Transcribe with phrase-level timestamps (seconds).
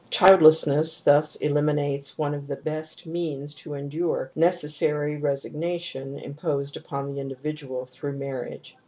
[0.07, 6.75] ^ Childlessness thus eliminates one of the best means to endure the necessary resignation imposed
[6.75, 8.75] upon the individual through marriage.